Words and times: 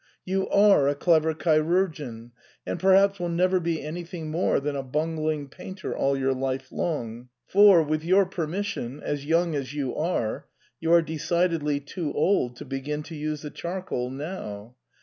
You 0.25 0.49
are 0.49 0.87
a 0.87 0.95
clever 0.95 1.35
chirurgeon, 1.35 2.31
and 2.65 2.79
perhaps 2.79 3.19
will 3.19 3.29
never 3.29 3.59
be 3.59 3.83
anything 3.83 4.31
more 4.31 4.59
than 4.59 4.75
a 4.75 4.81
bungling 4.81 5.47
painter 5.47 5.95
all 5.95 6.17
your 6.17 6.33
life 6.33 6.71
long; 6.71 7.29
for, 7.45 7.83
with 7.83 8.03
your 8.03 8.25
permission, 8.25 8.99
as 9.03 9.27
young 9.27 9.53
as 9.53 9.75
you 9.75 9.95
are, 9.95 10.47
you 10.79 10.91
are 10.91 11.03
decidedly 11.03 11.79
too 11.81 12.11
old 12.13 12.55
to 12.55 12.65
begin 12.65 13.03
to 13.03 13.15
use 13.15 13.43
the 13.43 13.51
charcoal 13.51 14.09
now. 14.09 14.73